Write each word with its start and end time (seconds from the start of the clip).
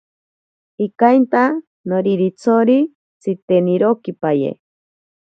Ikainta 0.85 1.43
noriritsori 1.91 2.77
tsitenirokipaye. 3.21 4.49